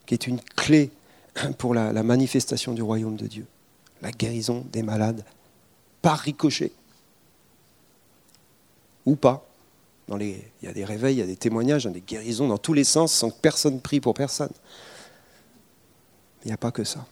[0.06, 0.90] qui est une clé
[1.58, 3.46] pour la, manifestation du royaume de Dieu.
[4.00, 5.24] La guérison des malades
[6.00, 6.72] par ricochet.
[9.06, 9.46] Ou pas
[10.20, 12.48] il y a des réveils, il y a des témoignages, il y a des guérisons
[12.48, 14.50] dans tous les sens sans que personne prie pour personne.
[16.44, 17.06] Il n'y a pas que ça.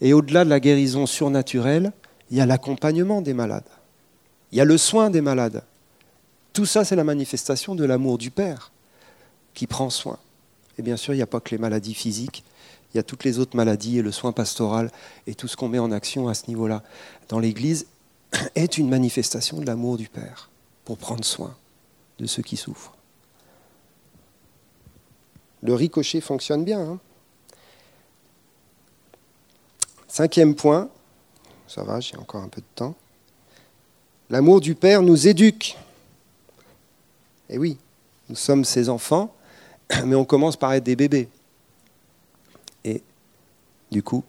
[0.00, 1.92] Et au-delà de la guérison surnaturelle,
[2.30, 3.68] il y a l'accompagnement des malades.
[4.52, 5.62] Il y a le soin des malades.
[6.52, 8.72] Tout ça, c'est la manifestation de l'amour du Père
[9.54, 10.18] qui prend soin.
[10.78, 12.44] Et bien sûr, il n'y a pas que les maladies physiques,
[12.92, 14.90] il y a toutes les autres maladies et le soin pastoral
[15.26, 16.82] et tout ce qu'on met en action à ce niveau-là
[17.28, 17.86] dans l'Église
[18.54, 20.50] est une manifestation de l'amour du Père
[20.84, 21.54] pour prendre soin
[22.18, 22.94] de ceux qui souffrent.
[25.62, 26.80] Le ricochet fonctionne bien.
[26.80, 26.98] Hein.
[30.06, 30.88] Cinquième point,
[31.66, 32.94] ça va, j'ai encore un peu de temps.
[34.30, 35.76] L'amour du Père nous éduque.
[37.50, 37.78] Et eh oui,
[38.28, 39.34] nous sommes ses enfants,
[40.04, 41.28] mais on commence par être des bébés.
[43.90, 44.24] Du coup,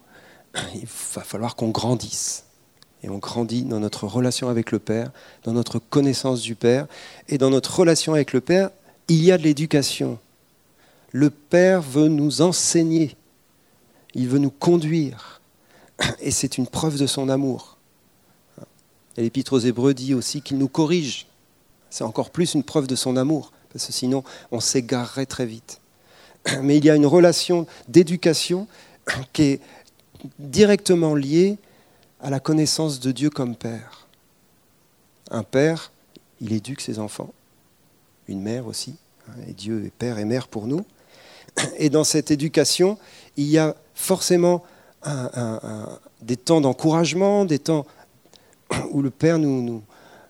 [0.74, 2.44] il va falloir qu'on grandisse
[3.02, 5.10] et on grandit dans notre relation avec le Père,
[5.44, 6.86] dans notre connaissance du Père.
[7.28, 8.70] Et dans notre relation avec le Père,
[9.08, 10.18] il y a de l'éducation.
[11.12, 13.16] Le Père veut nous enseigner,
[14.14, 15.40] il veut nous conduire.
[16.20, 17.76] Et c'est une preuve de son amour.
[19.16, 21.26] Et l'Épître aux Hébreux dit aussi qu'il nous corrige.
[21.90, 25.80] C'est encore plus une preuve de son amour, parce que sinon on s'égarerait très vite.
[26.62, 28.68] Mais il y a une relation d'éducation
[29.32, 29.60] qui est
[30.38, 31.58] directement lié
[32.20, 34.06] à la connaissance de Dieu comme Père.
[35.30, 35.92] Un père,
[36.40, 37.32] il éduque ses enfants,
[38.28, 38.96] une mère aussi,
[39.28, 40.84] hein, et Dieu est Père et Mère pour nous.
[41.78, 42.98] Et dans cette éducation,
[43.36, 44.64] il y a forcément
[46.22, 47.86] des temps d'encouragement, des temps
[48.90, 49.82] où le Père nous,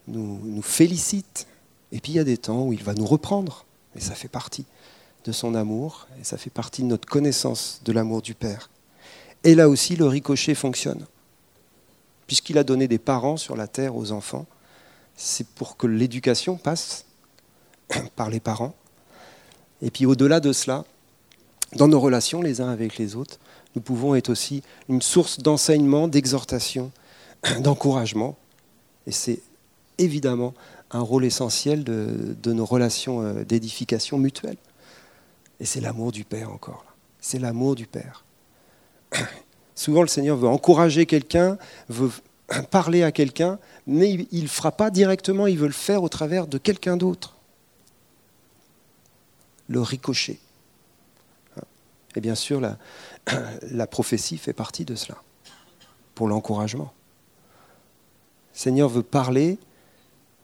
[0.07, 1.47] nous, félicite,
[1.93, 3.65] et puis il y a des temps où il va nous reprendre,
[3.97, 4.65] et ça fait partie
[5.25, 8.71] de son amour, et ça fait partie de notre connaissance de l'amour du Père.
[9.45, 11.07] Et là aussi, le ricochet fonctionne.
[12.27, 14.47] Puisqu'il a donné des parents sur la terre aux enfants,
[15.17, 17.05] c'est pour que l'éducation passe
[18.17, 18.75] par les parents.
[19.83, 20.85] Et puis au-delà de cela,
[21.77, 23.39] dans nos relations les uns avec les autres,
[23.75, 26.91] nous pouvons être aussi une source d'enseignement, d'exhortation,
[27.61, 28.37] d'encouragement.
[29.07, 29.41] Et c'est
[29.99, 30.55] évidemment
[30.91, 34.57] un rôle essentiel de, nos relations euh, d'édification mutuelle.
[35.61, 36.85] Et c'est l'amour du Père encore.
[37.21, 38.25] C'est l'amour du Père.
[39.75, 42.11] Souvent, le Seigneur veut encourager quelqu'un, veut
[42.71, 46.47] parler à quelqu'un, mais il ne fera pas directement, il veut le faire au travers
[46.47, 47.37] de quelqu'un d'autre.
[49.69, 50.41] Le ricochet.
[52.17, 52.79] Et bien sûr, la,
[53.71, 55.23] la prophétie fait partie de cela,
[56.15, 56.93] pour l'encouragement.
[58.55, 59.59] Le Seigneur veut parler,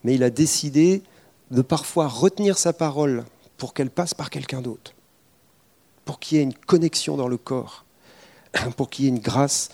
[0.05, 1.03] mais il a décidé
[1.51, 3.25] de parfois retenir sa parole
[3.57, 4.95] pour qu'elle passe par quelqu'un d'autre,
[6.07, 7.85] pour qu'il y ait une connexion dans le corps,
[8.79, 9.69] pour qu'il y ait une grâce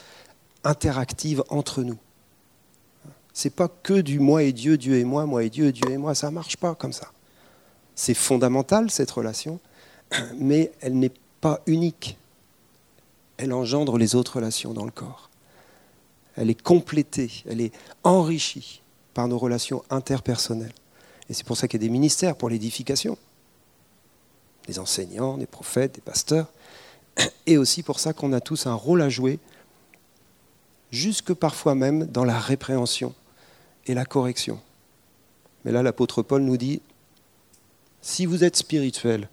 [0.65, 1.99] interactive entre nous.
[3.33, 5.99] C'est pas que du moi et Dieu, Dieu et moi, moi et Dieu, Dieu et
[5.99, 7.13] moi, ça marche pas comme ça.
[7.95, 9.61] C'est fondamental cette relation,
[10.37, 12.19] mais elle n'est pas unique.
[13.37, 15.31] Elle engendre les autres relations dans le corps.
[16.37, 17.73] Elle est complétée, elle est
[18.05, 18.81] enrichie
[19.13, 20.73] par nos relations interpersonnelles.
[21.29, 23.19] Et c'est pour ça qu'il y a des ministères pour l'édification,
[24.67, 26.47] des enseignants, des prophètes, des pasteurs,
[27.47, 29.39] et aussi pour ça qu'on a tous un rôle à jouer,
[30.91, 33.15] jusque parfois même dans la répréhension
[33.87, 34.61] et la correction.
[35.65, 36.81] Mais là, l'apôtre Paul nous dit,
[38.01, 39.29] si vous êtes spirituel,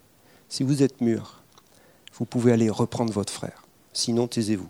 [0.48, 1.42] si vous êtes mûr,
[2.14, 3.64] vous pouvez aller reprendre votre frère.
[3.92, 4.68] Sinon, taisez-vous.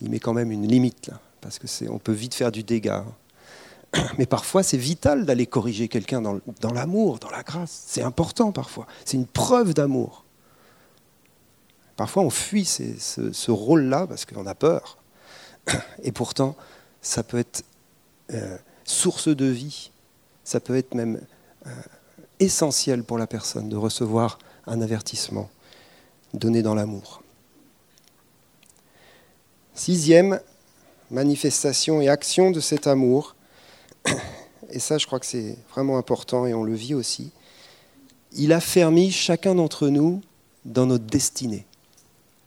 [0.00, 3.04] Il met quand même une limite là, parce que on peut vite faire du dégât.
[4.18, 7.84] Mais parfois, c'est vital d'aller corriger quelqu'un dans, l'amour, dans la grâce.
[7.86, 8.86] C'est important parfois.
[9.04, 10.24] C'est une preuve d'amour.
[11.96, 14.98] Parfois, on fuit ce, rôle-là parce qu'on a peur.
[16.02, 16.56] Et pourtant,
[17.02, 17.64] ça peut être
[18.32, 19.90] euh, source de vie.
[20.42, 21.20] Ça peut être même
[21.66, 21.70] euh,
[22.40, 25.48] essentiel pour la personne de recevoir un avertissement
[26.32, 27.22] donné dans l'amour.
[29.74, 30.40] Sixième
[31.10, 33.33] manifestation et action de cet amour,
[34.70, 37.32] et ça je crois que c'est vraiment important et on le vit aussi,
[38.32, 38.60] il a
[39.10, 40.20] chacun d'entre nous
[40.64, 41.66] dans notre destinée.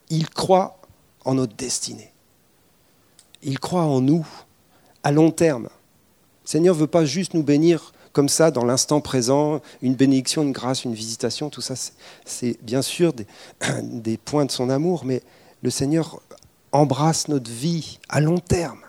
[0.09, 0.79] Il croit
[1.25, 2.11] en notre destinée.
[3.43, 4.27] Il croit en nous
[5.03, 5.69] à long terme.
[6.43, 10.41] Le Seigneur ne veut pas juste nous bénir comme ça dans l'instant présent, une bénédiction,
[10.41, 11.75] une grâce, une visitation, tout ça,
[12.25, 13.13] c'est bien sûr
[13.83, 15.21] des, points de son amour, mais
[15.61, 16.19] le Seigneur
[16.71, 18.79] embrasse notre vie à long terme.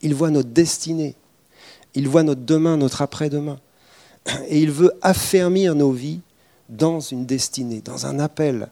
[0.00, 1.16] Il voit notre destinée.
[1.94, 3.58] Il voit notre demain, notre après-demain.
[4.48, 6.20] Et il veut affermir nos vies
[6.68, 8.68] dans une destinée, dans un appel,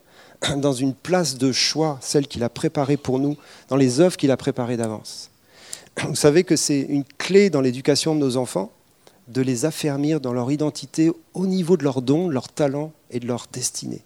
[0.57, 3.37] dans une place de choix, celle qu'il a préparée pour nous,
[3.69, 5.31] dans les œuvres qu'il a préparées d'avance.
[6.05, 8.73] Vous savez que c'est une clé dans l'éducation de nos enfants
[9.31, 13.27] de les affermir dans leur identité au niveau de leurs dons, leurs talents et de
[13.27, 14.03] leur destinée.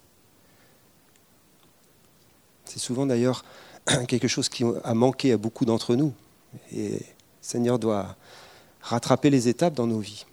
[2.66, 3.44] C'est souvent d'ailleurs
[4.08, 6.12] quelque chose qui a manqué à beaucoup d'entre nous.
[6.72, 7.00] Et le
[7.40, 8.16] Seigneur doit
[8.84, 10.26] rattraper les étapes dans nos vies.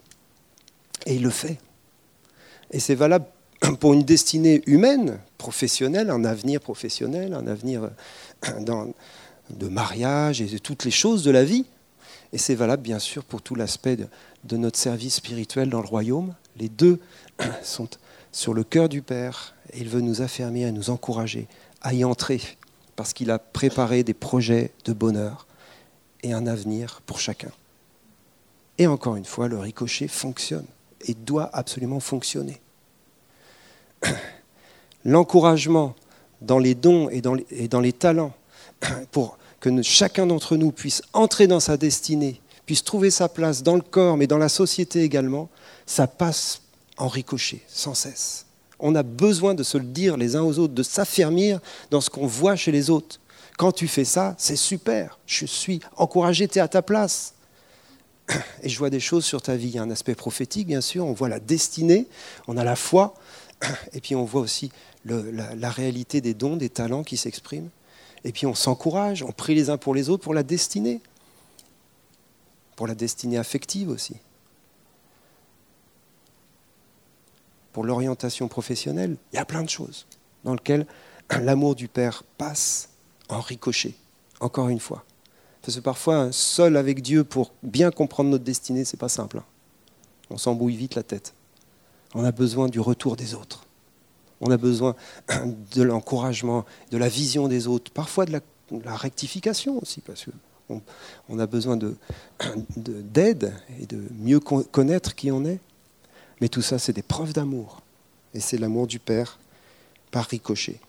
[1.06, 1.58] Et il le fait.
[2.70, 3.26] Et c'est valable
[3.80, 7.90] pour une destinée humaine, professionnelle, un avenir professionnel, un avenir
[9.50, 11.66] de mariage et de toutes les choses de la vie.
[12.32, 14.06] Et c'est valable bien sûr pour tout l'aspect de,
[14.44, 16.34] de, notre service spirituel dans le royaume.
[16.56, 17.00] Les deux
[17.62, 17.88] sont
[18.30, 21.48] sur le cœur du Père et il veut nous affermir et nous encourager
[21.80, 22.40] à y entrer
[22.96, 25.46] parce qu'il a préparé des projets de bonheur
[26.22, 27.50] et un avenir pour chacun.
[28.78, 30.66] Et encore une fois, le ricochet fonctionne
[31.06, 32.60] et doit absolument fonctionner.
[35.04, 35.94] L'encouragement
[36.40, 37.34] dans les dons et dans
[37.80, 38.34] les, talents
[39.10, 43.76] pour que chacun d'entre nous puisse entrer dans sa destinée, puisse trouver sa place dans
[43.76, 45.48] le corps, mais dans la société également,
[45.86, 46.62] ça passe
[46.96, 48.46] en ricochet, sans cesse
[48.82, 52.10] on a besoin de se le dire les uns aux autres, de s'affermir dans ce
[52.10, 53.20] qu'on voit chez les autres.
[53.56, 55.18] Quand tu fais ça, c'est super.
[55.24, 57.34] Je suis encouragé, tu es à ta place.
[58.62, 59.68] Et je vois des choses sur ta vie.
[59.68, 61.06] Il y a un aspect prophétique, bien sûr.
[61.06, 62.06] On voit la destinée,
[62.46, 63.14] on a la foi,
[63.92, 64.70] et puis on voit aussi
[65.04, 67.70] la, réalité des dons, des talents qui s'expriment.
[68.24, 71.00] Et puis on s'encourage, on prie les uns pour les autres pour la destinée,
[72.76, 74.16] pour la destinée affective aussi,
[77.72, 79.16] pour l'orientation professionnelle.
[79.32, 80.06] Il y a plein de choses
[80.44, 80.86] dans lesquelles
[81.30, 82.90] l'amour du Père passe
[83.28, 83.94] en ricochet,
[84.40, 85.04] encore une fois.
[85.62, 89.38] Parce que parfois, seul avec Dieu pour bien comprendre notre destinée, c'est pas simple.
[89.38, 89.44] Hein.
[90.30, 91.34] On s'embrouille vite la tête.
[92.14, 93.64] On a besoin du retour des autres.
[94.40, 94.96] On a besoin
[95.74, 100.24] de l'encouragement, de la vision des autres, parfois de la, rectification aussi, parce
[100.66, 100.82] qu'on
[101.28, 101.78] on a besoin
[102.76, 105.60] d'aide et de mieux connaître qui on est.
[106.40, 107.82] Mais tout ça, c'est des preuves d'amour.
[108.34, 109.38] Et c'est l'amour du Père
[110.10, 110.80] par ricochet.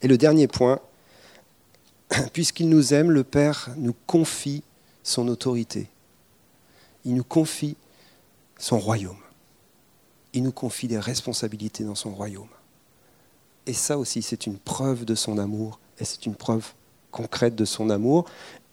[0.00, 0.80] Et le dernier point,
[2.32, 4.62] puisqu'il nous aime, le Père nous confie
[5.02, 5.88] son autorité.
[7.04, 7.76] Il nous confie
[8.58, 9.16] son royaume.
[10.32, 12.48] Il nous confie des responsabilités dans son royaume.
[13.66, 16.72] Et ça aussi, c'est une preuve de son amour, et c'est une preuve
[17.10, 18.24] concrète de son amour,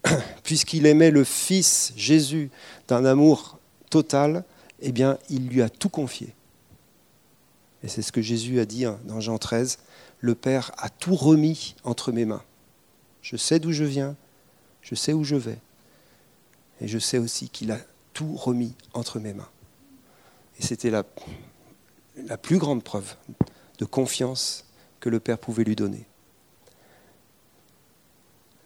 [0.44, 2.50] puisqu'il aimait le Fils Jésus
[2.88, 4.44] d'un amour total,
[4.82, 6.34] eh bien, il lui a tout confié.
[7.84, 9.80] Et c'est ce que Jésus a dit hein, dans Jean 13,
[10.20, 12.44] le Père a tout remis entre mes mains.
[13.22, 14.16] Je sais d'où je viens,
[14.82, 15.58] je sais où je vais,
[16.82, 17.80] et je sais aussi qu'il a
[18.14, 19.50] tout remis entre mes mains.
[20.60, 21.04] Et c'était la,
[22.26, 23.16] la plus grande preuve
[23.78, 24.66] de confiance
[25.00, 26.06] que le Père pouvait lui donner.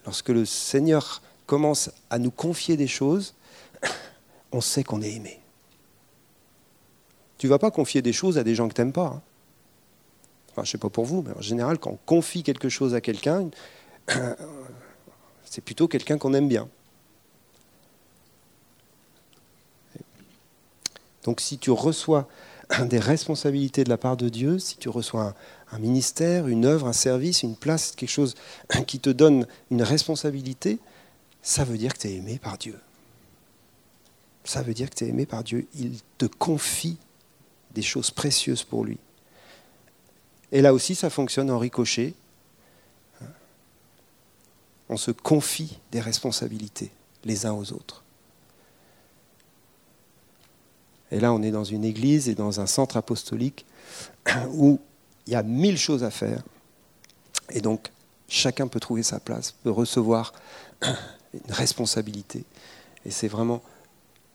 [0.06, 3.36] Lorsque le Seigneur commence à nous confier des choses,
[4.52, 5.40] on sait qu'on est aimé.
[7.38, 9.08] Tu ne vas pas confier des choses à des gens que tu n'aimes pas.
[9.08, 9.22] Hein.
[10.52, 12.94] Enfin, je ne sais pas pour vous, mais en général, quand on confie quelque chose
[12.94, 13.50] à quelqu'un,
[15.46, 16.68] c'est plutôt quelqu'un qu'on aime bien.
[21.24, 22.28] Donc si tu reçois
[22.86, 25.36] des responsabilités de la part de Dieu, si tu reçois
[25.72, 28.36] un, ministère, une œuvre, un service, une place, quelque chose
[28.88, 30.80] qui te donne une responsabilité,
[31.42, 32.80] ça veut dire que tu es aimé par Dieu.
[34.46, 35.68] Ça veut dire que tu es aimé par Dieu.
[35.76, 36.98] Il te confie
[37.74, 38.98] des choses précieuses pour lui.
[40.52, 42.14] Et là aussi, ça fonctionne en ricochet.
[44.94, 46.92] On se confie des responsabilités
[47.24, 48.04] les uns aux autres.
[51.10, 53.66] Et là, on est dans une église et dans un centre apostolique
[54.54, 54.80] où
[55.26, 56.44] il y a mille choses à faire.
[57.50, 57.92] Et donc,
[58.28, 60.32] chacun peut trouver sa place, peut recevoir
[60.84, 62.46] une responsabilité.
[63.04, 63.64] Et c'est vraiment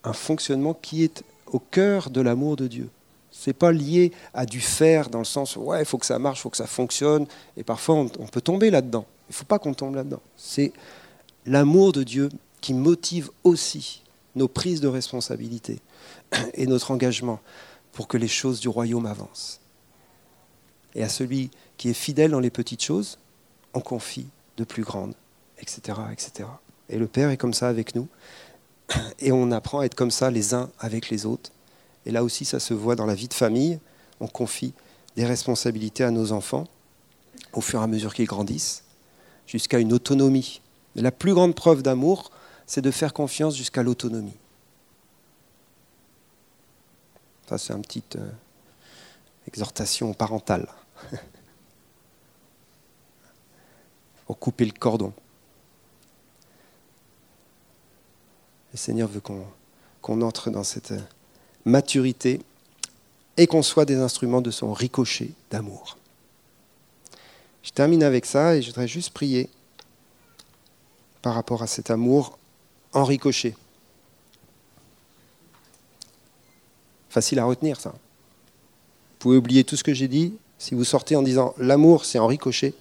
[0.03, 2.90] un fonctionnement qui est au cœur de l'amour de Dieu.
[3.31, 6.18] Ce n'est pas lié à du faire dans le sens ouais, il faut que ça
[6.18, 7.29] marche, il faut que ça fonctionne.
[7.57, 9.07] Et parfois, on peut tomber là-dedans.
[9.29, 10.23] Il ne faut pas qu'on tombe là-dedans.
[10.37, 10.73] C'est
[11.47, 14.03] l'amour de Dieu qui motive aussi
[14.35, 15.81] nos prises de responsabilité
[16.55, 17.41] et notre engagement
[17.93, 19.61] pour que les choses du royaume avancent.
[20.95, 23.19] Et à celui qui est fidèle dans les petites choses,
[23.75, 25.14] on confie de plus grandes,
[25.59, 26.49] etc., etc.
[26.88, 28.09] Et le Père est comme ça avec nous.
[29.19, 31.51] Et on apprend à être comme ça les uns avec les autres.
[32.07, 33.79] Et là aussi, ça se voit dans la vie de famille.
[34.21, 34.73] On confie
[35.17, 36.67] des responsabilités à nos enfants
[37.53, 38.85] au fur et à mesure qu'ils grandissent,
[39.49, 40.61] jusqu'à une autonomie.
[40.95, 42.31] la plus grande preuve d'amour,
[42.67, 44.37] c'est de faire confiance jusqu'à l'autonomie.
[47.49, 48.31] Ça, c'est une petite euh,
[49.47, 50.69] exhortation parentale.
[54.27, 55.15] Pour couper le cordon.
[58.73, 61.01] Le Seigneur veut qu'on entre dans cette euh,
[61.65, 62.43] maturité
[63.39, 65.97] et qu'on soit des instruments de son ricochet d'amour.
[67.69, 69.51] Je termine avec ça et je voudrais juste prier
[71.21, 72.39] par rapport à cet amour
[72.95, 73.55] en ricochet.
[77.11, 77.91] Facile à retenir, ça.
[77.91, 80.39] Vous pouvez oublier tout ce que j'ai dit.
[80.57, 82.73] Si vous sortez en disant l'amour, c'est en ricochet,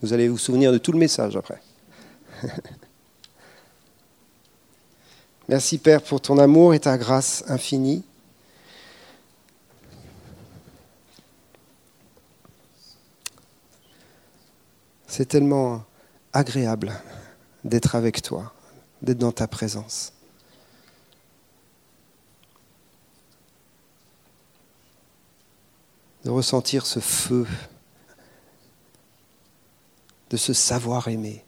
[0.00, 1.60] vous allez vous souvenir de tout le message après.
[5.48, 8.04] Merci Père pour ton amour et ta grâce infinie.
[15.08, 15.84] C'est tellement
[16.34, 16.92] agréable
[17.64, 18.52] d'être avec toi,
[19.00, 20.12] d'être dans ta présence.
[26.24, 27.46] De ressentir ce feu,
[30.28, 31.42] de se savoir aimer.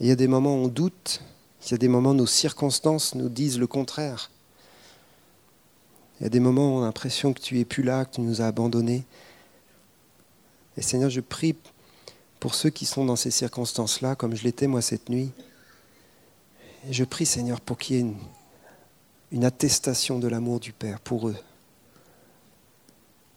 [0.00, 1.22] Il y a des moments où on doute,
[1.64, 4.32] il y a des moments où nos circonstances nous disent le contraire.
[6.18, 8.16] Il y a des moments où on a l'impression que tu es plus là, que
[8.16, 9.04] tu nous as abandonnés.
[10.76, 11.54] Et Seigneur, je prie
[12.40, 15.30] pour ceux qui sont dans ces circonstances-là, comme je l'étais moi cette nuit.
[16.90, 18.16] Je prie, Seigneur, pour qu'il y ait une,
[19.30, 21.36] une attestation de l'amour du Père pour eux,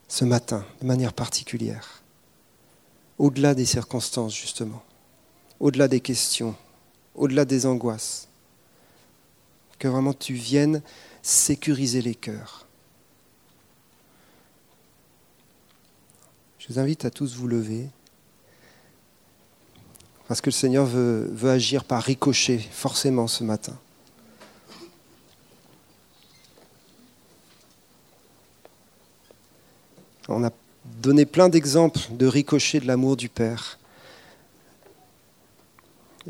[0.07, 2.01] ce matin, de manière particulière.
[3.17, 4.83] au-delà des circonstances, justement,
[5.59, 6.55] au-delà des questions,
[7.15, 8.27] au-delà des angoisses.
[9.79, 10.81] Que vraiment tu viennes
[11.21, 12.64] sécuriser les cœurs.
[16.67, 17.87] Je vous invite à tous vous lever,
[20.27, 23.77] parce que le Seigneur veut, agir par ricochet, forcément, ce matin.
[30.27, 30.49] On a
[31.03, 33.77] donné plein d'exemples de ricochets de l'amour du Père.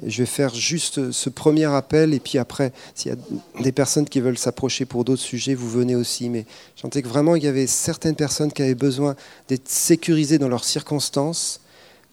[0.03, 4.05] Je vais faire juste ce premier appel et puis après, s'il y a des personnes
[4.05, 6.29] qui veulent s'approcher pour d'autres sujets, vous venez aussi.
[6.29, 9.15] Mais j'entendais que vraiment, il y avait certaines personnes qui avaient besoin
[9.47, 11.61] d'être sécurisées dans leurs circonstances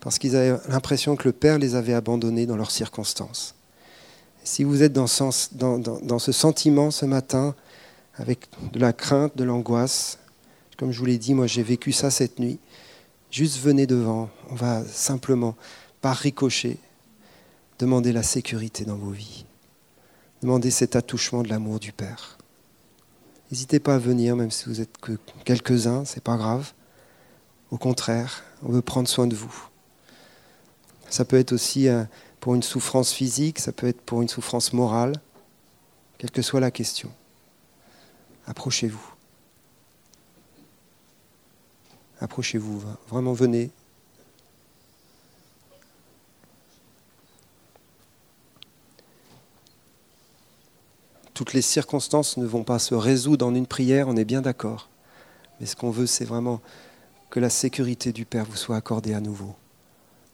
[0.01, 3.55] parce qu'ils avaient l'impression que le Père les avait abandonnés dans leurs circonstances.
[4.45, 5.07] si vous êtes dans,
[5.79, 7.55] dans ce sentiment ce matin,
[8.17, 10.19] avec de la crainte, de l'angoisse,
[10.77, 12.59] comme je vous l'ai dit, moi j'ai vécu ça cette nuit.
[13.31, 15.55] Juste venez devant, on va simplement,
[16.01, 16.77] par ricochet,
[17.83, 19.45] demander la sécurité dans vos vies.
[20.41, 22.39] Demander cet attouchement de l'amour du Père.
[23.51, 26.75] N'hésitez pas à venir, même si vous êtes que quelques-uns, c'est pas grave.
[27.73, 29.69] Au contraire, on veut prendre soin de vous.
[31.11, 32.05] Ça peut être aussi euh,
[32.39, 35.15] pour une souffrance physique, ça peut être pour une souffrance morale,
[36.19, 37.11] quelle que soit la question.
[38.47, 39.13] Approchez-vous.
[42.21, 43.73] Approchez-vous, vraiment venez.
[51.35, 54.89] Toutes les circonstances ne vont pas se résoudre en une prière, on est bien d'accord.
[55.61, 56.61] Mais ce qu'on veut, c'est vraiment
[57.31, 59.55] que la sécurité du Père vous soit accordée à nouveau,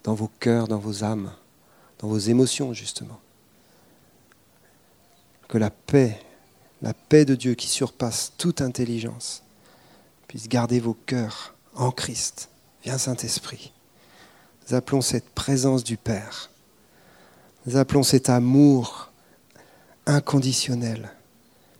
[0.03, 1.33] dans vos cœurs, dans vos âmes,
[2.01, 3.21] dans vos émotions, justement.
[5.49, 6.21] Que la paix,
[6.83, 9.43] la paix de Dieu qui surpasse toute intelligence,
[10.27, 12.51] puisse garder vos cœurs en Christ.
[12.83, 13.73] Viens Saint-Esprit.
[14.67, 16.51] Nous appelons cette présence du Père.
[17.67, 19.08] Nous appelons cet amour
[20.09, 21.11] inconditionnel,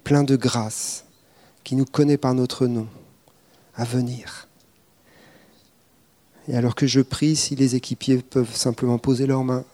[0.05, 1.05] plein de grâce,
[1.64, 2.87] qui nous connaît par notre nom,
[3.74, 4.47] à venir.
[6.47, 9.64] Et alors que je prie, si les équipiers peuvent simplement poser leurs mains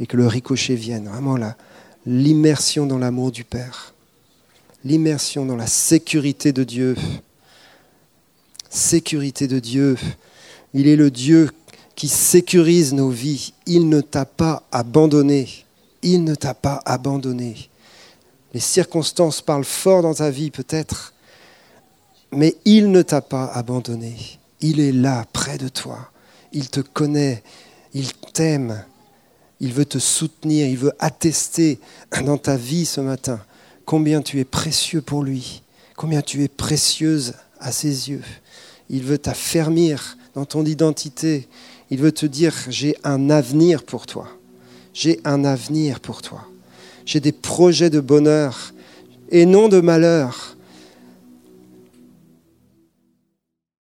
[0.00, 1.56] et que le ricochet vienne, vraiment là,
[2.04, 3.94] l'immersion dans l'amour du Père,
[4.84, 6.96] l'immersion dans la sécurité de Dieu,
[8.68, 9.96] sécurité de Dieu.
[10.74, 11.50] Il est le Dieu
[11.94, 13.52] qui sécurise nos vies.
[13.66, 15.61] Il ne t'a pas abandonné.
[16.02, 17.70] Il ne t'a pas abandonné.
[18.54, 21.14] Les circonstances parlent fort dans ta vie peut-être,
[22.32, 24.16] mais il ne t'a pas abandonné.
[24.60, 26.10] Il est là, près de toi.
[26.52, 27.42] Il te connaît.
[27.94, 28.84] Il t'aime.
[29.60, 30.66] Il veut te soutenir.
[30.66, 31.78] Il veut attester
[32.24, 33.40] dans ta vie ce matin
[33.84, 35.62] combien tu es précieux pour lui,
[35.96, 38.22] combien tu es précieuse à ses yeux.
[38.88, 41.48] Il veut t'affermir dans ton identité.
[41.90, 44.28] Il veut te dire, j'ai un avenir pour toi.
[44.94, 46.46] J'ai un avenir pour toi.
[47.04, 48.72] J'ai des projets de bonheur
[49.30, 50.56] et non de malheur.